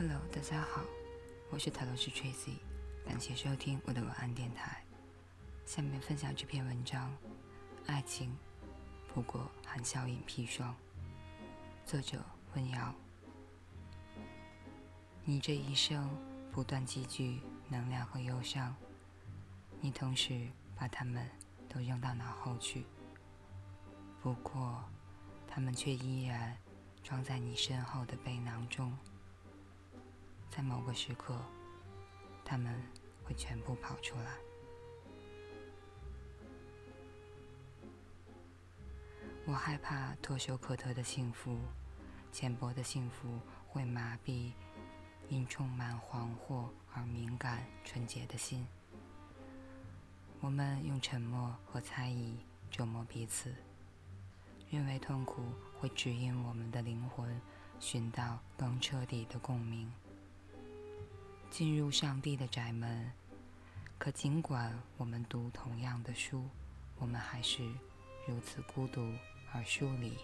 [0.00, 0.80] Hello，大家好，
[1.50, 2.54] 我是塔罗师 Tracy，
[3.04, 4.82] 感谢收听我的晚安电台。
[5.66, 7.14] 下面分享这篇文章：
[7.84, 8.34] 爱情
[9.12, 10.74] 不过含笑饮砒霜。
[11.84, 12.24] 作者
[12.54, 12.94] 温瑶。
[15.22, 16.08] 你这一生
[16.50, 18.74] 不断积聚能量和忧伤，
[19.82, 21.28] 你同时把它们
[21.68, 22.86] 都扔到脑后去。
[24.22, 24.82] 不过，
[25.46, 26.56] 它们却依然
[27.02, 28.96] 装在你身后的背囊中。
[30.50, 31.40] 在某个时刻，
[32.44, 32.74] 他们
[33.24, 34.36] 会全部跑出来。
[39.46, 41.58] 我害怕唾手可得的幸福，
[42.32, 44.52] 浅薄的幸福会麻痹
[45.28, 48.66] 因充满惶惑而敏感纯洁的心。
[50.40, 52.36] 我们用沉默和猜疑
[52.70, 53.54] 折磨彼此，
[54.70, 55.42] 认为痛苦
[55.78, 57.40] 会指引我们的灵魂
[57.78, 59.90] 寻到更彻底的共鸣。
[61.50, 63.12] 进入上帝的宅门，
[63.98, 66.48] 可尽管我们读同样的书，
[66.96, 67.64] 我们还是
[68.26, 69.12] 如此孤独
[69.52, 70.16] 而疏离。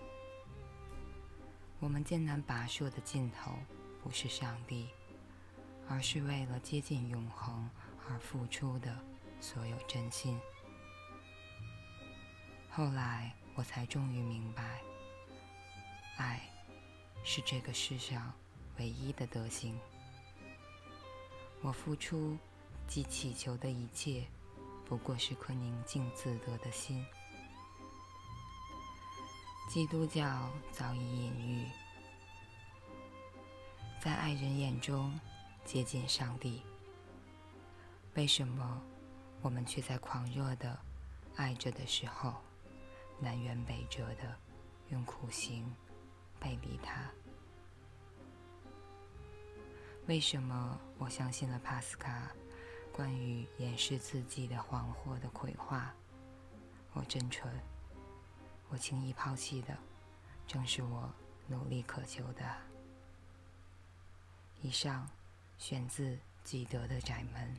[1.81, 3.53] 我们艰难跋涉的尽头，
[4.03, 4.89] 不是上帝，
[5.89, 7.69] 而是为了接近永恒
[8.09, 8.97] 而付出的
[9.41, 10.39] 所有真心。
[12.71, 14.81] 后来，我才终于明白，
[16.17, 16.41] 爱
[17.25, 18.33] 是这个世上
[18.79, 19.77] 唯一的德行。
[21.63, 22.37] 我付出
[22.87, 24.25] 及祈求的一切，
[24.85, 27.05] 不过是颗宁静自得的心。
[29.69, 31.67] 基督教早已隐喻，
[34.01, 35.19] 在爱人眼中
[35.65, 36.63] 接近上帝。
[38.15, 38.81] 为什么
[39.43, 40.79] 我们却在狂热的
[41.35, 42.35] 爱着的时候，
[43.19, 44.37] 南辕北辙的
[44.91, 45.75] 用苦行
[46.39, 47.11] 背离他？
[50.07, 52.31] 为什么我相信了帕斯卡
[52.93, 55.93] 关于掩饰自己的谎惑的鬼话？
[56.93, 57.53] 我真蠢，
[58.69, 59.77] 我轻易抛弃的，
[60.47, 61.13] 正是我
[61.49, 62.57] 努力渴求的。
[64.63, 65.11] 以上
[65.59, 67.57] 选自基德的窄门。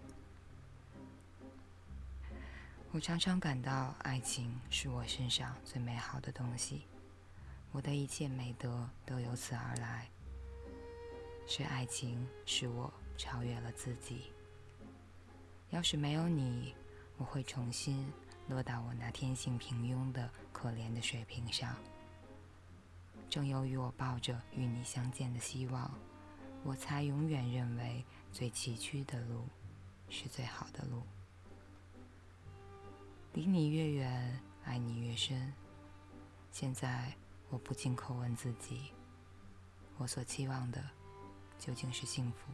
[2.93, 6.87] 我常常感到爱情是我身上最美好的东西，
[7.73, 10.07] 我的一切美德都由此而来。
[11.47, 14.33] 是爱情使我超越了自己。
[15.69, 16.75] 要是没有你，
[17.17, 18.05] 我会重新
[18.49, 21.75] 落到我那天性平庸的可怜的水平上。
[23.29, 25.89] 正由于我抱着与你相见的希望，
[26.63, 29.45] 我才永远认为最崎岖的路
[30.09, 31.01] 是最好的路。
[33.33, 35.53] 离你越远，爱你越深。
[36.51, 37.13] 现在
[37.49, 38.91] 我不禁叩问自己：
[39.97, 40.83] 我所期望的。
[41.59, 42.51] 究竟是幸福，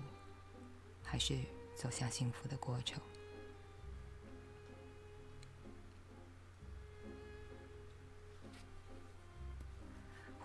[1.03, 1.37] 还是
[1.75, 3.01] 走向幸福的过程？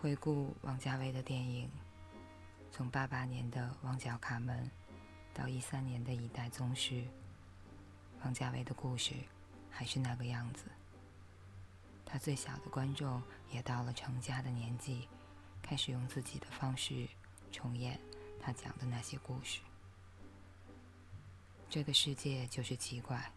[0.00, 1.68] 回顾王家卫的电影，
[2.70, 4.64] 从八八年的《旺角卡门》
[5.36, 6.94] 到一三年的《一代宗师》，
[8.22, 9.14] 王家卫的故事
[9.68, 10.66] 还是那个样子。
[12.06, 13.20] 他最小的观众
[13.50, 15.08] 也到了成家的年纪，
[15.60, 17.08] 开始用自己的方式
[17.50, 17.98] 重演。
[18.48, 19.60] 他讲的那些故事，
[21.68, 23.30] 这个世界就是奇怪，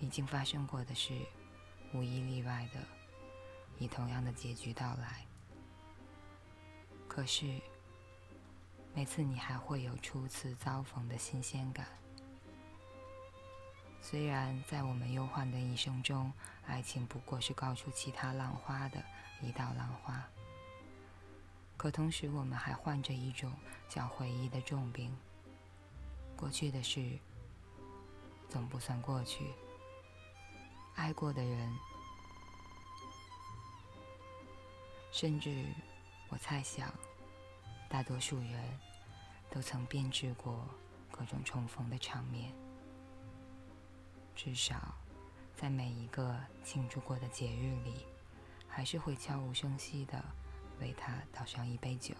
[0.00, 1.12] 已经发生过的事，
[1.92, 2.80] 无一例外的
[3.78, 5.26] 以同样的结局到来。
[7.06, 7.60] 可是，
[8.94, 11.86] 每次你还会有初次遭逢的新鲜感。
[14.00, 16.32] 虽然在我们忧患的一生中，
[16.66, 19.04] 爱情不过是高出其他浪花的
[19.42, 20.26] 一道浪花。
[21.78, 23.52] 可同时，我们还患着一种
[23.88, 25.16] 叫回忆的重病。
[26.36, 27.16] 过去的事
[28.48, 29.54] 总不算过去，
[30.96, 31.72] 爱过的人，
[35.12, 35.66] 甚至
[36.30, 36.92] 我猜想，
[37.88, 38.78] 大多数人
[39.48, 40.68] 都曾编织过
[41.12, 42.52] 各种重逢的场面。
[44.34, 44.96] 至少，
[45.56, 48.04] 在每一个庆祝过的节日里，
[48.66, 50.24] 还是会悄无声息的。
[50.80, 52.14] 为他倒上一杯酒，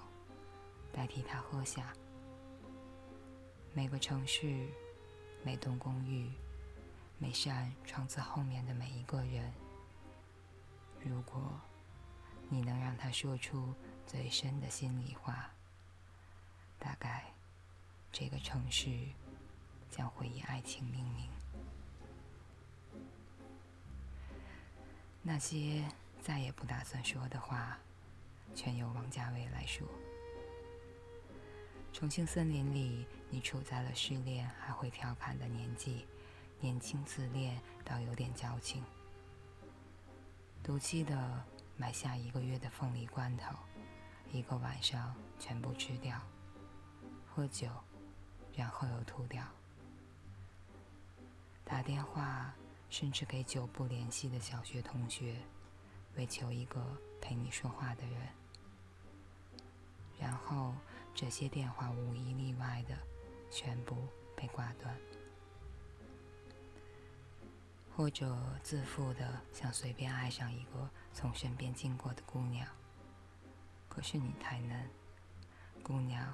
[0.93, 1.93] 代替他喝下。
[3.73, 4.69] 每个城市，
[5.45, 6.31] 每栋公寓，
[7.19, 9.53] 每扇窗子后面的每一个人，
[11.05, 11.61] 如果
[12.49, 13.75] 你能让他说出
[14.07, 15.51] 最深的心里话，
[16.79, 17.33] 大概
[18.11, 18.91] 这个城市
[19.91, 21.31] 将会以爱情命名。
[25.23, 25.87] 那些
[26.23, 27.79] 再也不打算说的话。
[28.55, 29.87] 全由王家卫来说。
[31.93, 36.07] 重庆森林里，你处在了失恋还会调侃的年纪，
[36.61, 38.85] 年轻自恋倒有点矫情。
[40.63, 41.45] 赌气的
[41.77, 43.57] 买下一个月的凤梨罐头，
[44.31, 46.21] 一个晚上全部吃掉，
[47.27, 47.69] 喝酒，
[48.55, 49.43] 然后又吐掉。
[51.65, 52.55] 打电话，
[52.91, 55.37] 甚至给久不联系的小学同学，
[56.19, 56.85] 为求一个
[57.23, 58.29] 陪你说话的人，
[60.21, 60.75] 然后。
[61.15, 62.97] 这些电话无一例外的
[63.51, 63.97] 全部
[64.37, 64.97] 被挂断，
[67.97, 72.69] 或者自负的想随便爱上一个从身边经过的姑娘。
[73.89, 74.89] 可是你太嫩，
[75.83, 76.33] 姑娘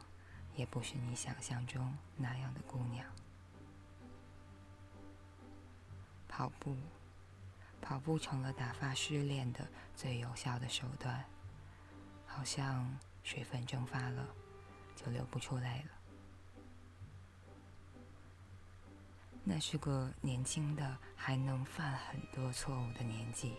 [0.55, 3.11] 也不是你想象中那样的姑娘。
[6.29, 6.77] 跑步，
[7.85, 11.23] 跑步成了打发失恋的最有效的手段，
[12.27, 14.27] 好像水分蒸发了。
[14.97, 15.91] 就流不出来了。
[19.43, 23.57] 那是个年轻的还能犯很多错误的年纪，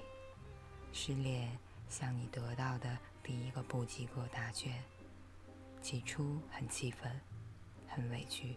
[0.94, 1.56] 失恋
[1.90, 4.82] 像你得到的第一个不及格答卷，
[5.82, 7.22] 起初很气愤，
[7.86, 8.56] 很委屈，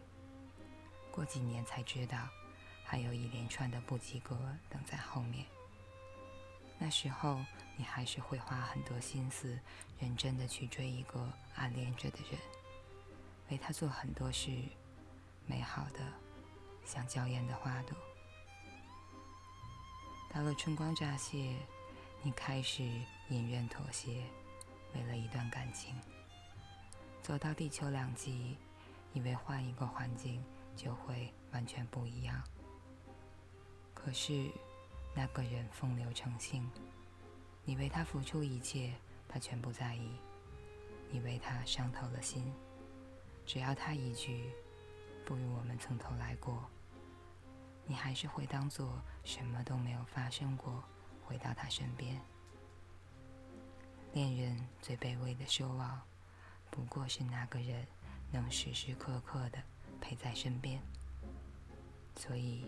[1.10, 2.28] 过几年才知道，
[2.84, 4.38] 还有一连串的不及格
[4.70, 5.44] 等在后面。
[6.78, 7.44] 那时候
[7.76, 9.58] 你还是会花很多心思，
[9.98, 12.40] 认真的去追一个暗恋着的人。
[13.50, 14.50] 为他做很多事，
[15.46, 16.00] 美好的
[16.84, 17.96] 像娇艳的花朵。
[20.30, 21.56] 到了春光乍泄，
[22.22, 22.84] 你开始
[23.30, 24.22] 隐忍妥协，
[24.94, 25.94] 为了一段感情。
[27.22, 28.56] 走到地球两极，
[29.14, 30.44] 以为换一个环境
[30.76, 32.42] 就会完全不一样。
[33.94, 34.50] 可是
[35.14, 36.70] 那个人风流成性，
[37.64, 38.94] 你为他付出一切，
[39.28, 40.10] 他全不在意；
[41.10, 42.52] 你为他伤透了心。
[43.44, 44.50] 只要他一句
[45.24, 46.64] “不如我们从头来过”，
[47.86, 50.84] 你还是会当做什么都没有发生过，
[51.24, 52.20] 回到他身边。
[54.12, 56.00] 恋人最卑微的奢望，
[56.70, 57.86] 不过是那个人
[58.30, 59.58] 能时时刻刻的
[60.00, 60.80] 陪在身边。
[62.16, 62.66] 所以，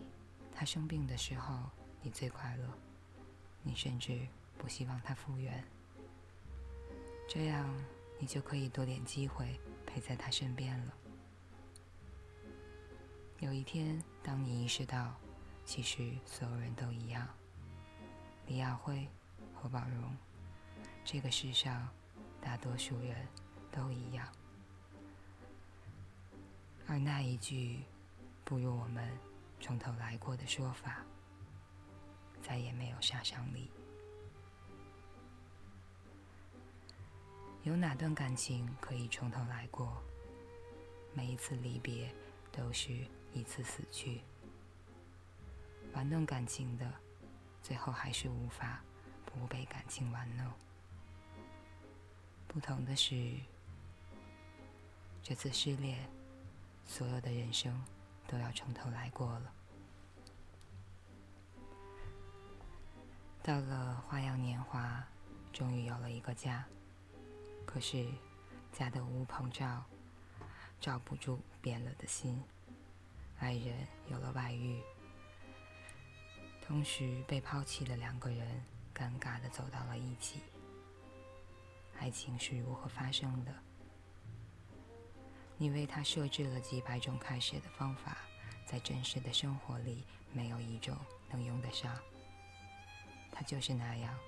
[0.55, 1.59] 他生病的时候，
[2.03, 2.69] 你最快乐，
[3.63, 4.27] 你甚至
[4.59, 5.63] 不希望他复原。
[7.29, 7.69] 这样，
[8.19, 9.59] 你就可以多点机会。
[9.93, 10.95] 陪在他身边了。
[13.41, 15.17] 有一天，当你意识到，
[15.65, 17.27] 其实所有人都一样，
[18.47, 19.09] 李亚辉、
[19.53, 20.17] 侯宝荣，
[21.05, 21.89] 这个世上
[22.41, 23.27] 大多数人
[23.73, 24.29] 都一样，
[26.87, 27.83] 而那一句
[28.45, 29.11] “不如我们
[29.61, 31.05] 从头来过”的说法，
[32.43, 33.71] 再也没有杀伤力。
[37.63, 40.03] 有哪段感情可以从头来过？
[41.13, 42.11] 每一次离别
[42.51, 42.93] 都是
[43.33, 44.23] 一次死去。
[45.93, 46.91] 玩弄感情的，
[47.63, 48.83] 最后还是无法
[49.27, 50.51] 不被感情玩弄。
[52.47, 53.35] 不同的是，
[55.23, 56.09] 这次失恋，
[56.87, 57.85] 所有的人生
[58.27, 59.53] 都要从头来过了。
[63.51, 65.05] 到了花样年华，
[65.53, 66.65] 终于有了一个家。
[67.67, 68.07] 可是，
[68.73, 69.85] 家的乌篷罩
[70.81, 72.41] 罩不住变了的心。
[73.41, 74.81] 爱人有了外遇，
[76.63, 78.63] 同时被抛弃的两个人
[78.95, 80.43] 尴尬的走到了一起。
[81.99, 83.53] 爱情是如何发生的？
[85.57, 88.17] 你为他设置了几百种开始的方法，
[88.65, 90.97] 在真实的生活里没有一种
[91.33, 91.93] 能用得上。
[93.31, 94.19] 他就是那样，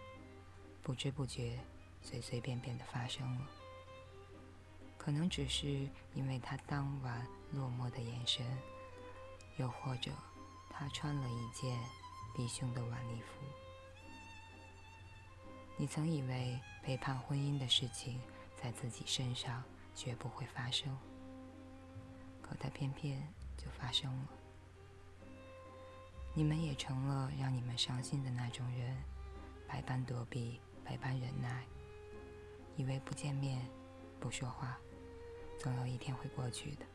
[0.82, 1.58] 不知不觉。
[2.04, 3.46] 随随便便的发生了，
[4.98, 8.44] 可能只是因为他当晚落寞的眼神，
[9.56, 10.10] 又或者
[10.68, 11.78] 他穿了一件
[12.34, 13.44] 低胸的晚礼服。
[15.76, 18.20] 你曾以为背叛婚姻的事情
[18.60, 19.62] 在自己身上
[19.94, 20.98] 绝不会发生，
[22.42, 24.28] 可他偏偏就发生了。
[26.34, 28.96] 你们也成了让你们伤心的那种人，
[29.68, 31.64] 百般躲避，百般忍耐。
[32.74, 33.60] 以为不见面、
[34.18, 34.78] 不说话，
[35.58, 36.86] 总有一天会过去的。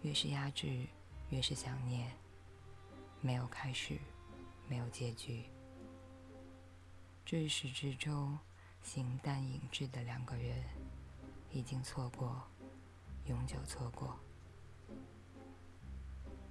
[0.00, 0.86] 越是压制，
[1.28, 2.10] 越是想念。
[3.20, 3.98] 没有开始，
[4.66, 5.44] 没有结局。
[7.26, 8.38] 至始至终，
[8.82, 10.64] 形单影只的两个人，
[11.50, 12.42] 已经错过，
[13.26, 14.18] 永久错过。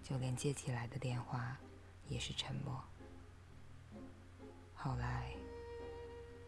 [0.05, 1.57] 就连接起来的电话，
[2.07, 2.81] 也是沉默。
[4.73, 5.35] 后来。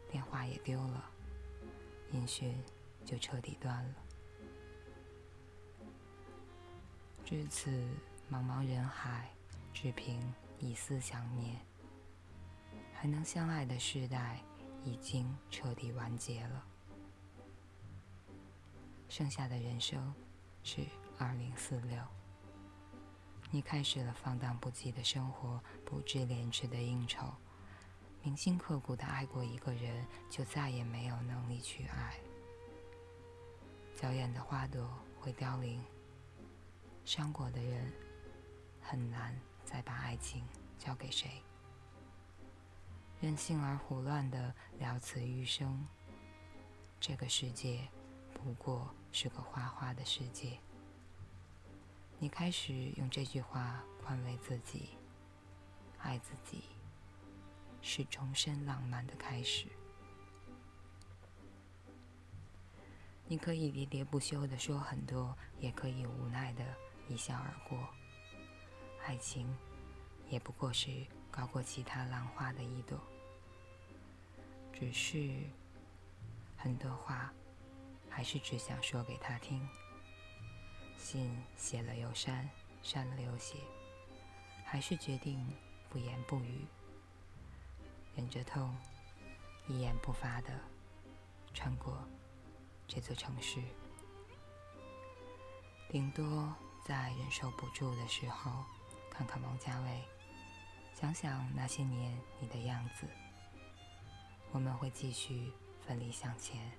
[0.10, 1.12] 电话也丢了，
[2.14, 2.58] 音讯
[3.06, 3.96] 就彻底断了。
[7.26, 7.70] 至此，
[8.32, 9.30] 茫茫人海，
[9.74, 10.18] 只凭
[10.60, 11.60] 一丝想念，
[12.94, 14.42] 还能相爱的世代，
[14.86, 16.66] 已经彻底完结了。
[19.10, 20.16] 剩下的人生
[20.64, 20.86] 是
[21.18, 22.17] 二零四六。
[23.50, 27.34] 你开始了放荡不羁的生活，不知廉耻的应酬，
[28.22, 32.20] 铭心刻骨的爱过一个人，就再也没有能力去爱。
[33.96, 35.82] 娇艳的花朵会凋零，
[37.06, 37.92] 伤过的人
[38.82, 40.44] 很难再把爱情
[40.78, 41.42] 交给谁。
[43.20, 45.88] 任性而胡乱的了此余生，
[47.00, 47.88] 这个世界
[48.34, 50.60] 不过是个花花的世界。
[52.20, 54.90] 你开始用这句话宽慰自己，
[56.00, 56.64] 爱自己
[57.82, 59.68] 是终身浪漫的开始。
[63.28, 66.66] 你可以喋喋不休的说很多，也可以无奈的
[67.08, 67.88] 一笑而过。
[69.06, 69.56] 爱情
[70.28, 70.90] 也不过是
[71.30, 73.00] 高过其他浪花的一朵，
[74.74, 75.44] 只是
[76.58, 77.32] 很多话
[78.10, 79.68] 还是只想说给他听。
[80.98, 82.50] 信写了又删，
[82.82, 83.58] 删了又写，
[84.66, 85.46] 还是决定
[85.90, 86.66] 不言不语，
[88.16, 88.76] 忍着痛，
[89.68, 90.50] 一言不发的
[91.54, 92.04] 穿过
[92.88, 93.62] 这座城市。
[95.90, 96.54] 顶多
[96.86, 98.66] 在忍受不住的时候，
[99.10, 100.04] 看看王家卫，
[100.94, 103.08] 想想那些年你的样子，
[104.52, 105.54] 我们会继续
[105.86, 106.72] 奋力向前，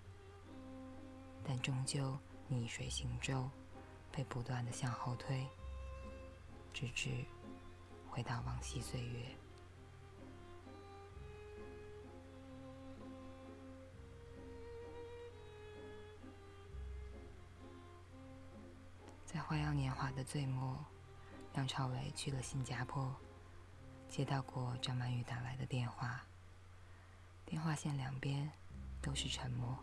[1.43, 3.49] 但终究逆水行舟。
[4.11, 5.47] 被不断的向后推，
[6.73, 7.11] 直至
[8.11, 9.27] 回到往昔岁月。
[19.25, 20.77] 在花样年华的最末，
[21.55, 23.15] 梁朝伟去了新加坡，
[24.09, 26.25] 接到过张曼玉打来的电话，
[27.45, 28.51] 电话线两边
[29.01, 29.79] 都是沉默。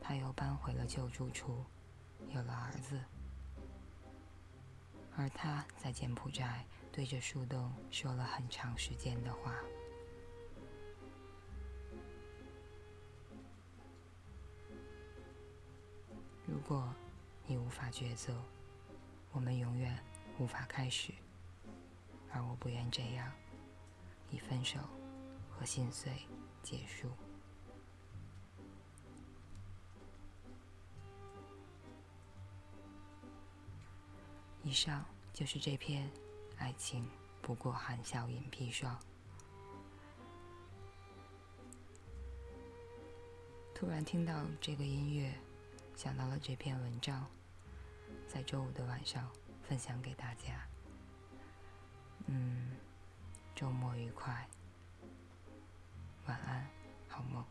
[0.00, 1.64] 他又搬回了旧住处。
[2.26, 3.00] 有了儿子，
[5.16, 9.54] 而他在柬埔寨对着树洞说了很长时间的话。
[16.46, 16.92] 如果
[17.46, 18.42] 你无法抉择，
[19.32, 19.98] 我们永远
[20.38, 21.12] 无法开始。
[22.30, 23.32] 而我不愿这样，
[24.30, 24.78] 以分手
[25.50, 26.12] 和心碎
[26.62, 27.10] 结束。
[34.68, 36.06] 以上就是这篇
[36.58, 37.08] 《爱情
[37.40, 38.94] 不过含笑饮砒霜》。
[43.74, 45.32] 突然听到这个音乐，
[45.96, 47.26] 想到了这篇文章，
[48.26, 49.26] 在周五的晚上
[49.62, 50.68] 分享给大家。
[52.26, 52.76] 嗯，
[53.54, 54.46] 周末愉快，
[56.26, 56.68] 晚安，
[57.08, 57.42] 好梦。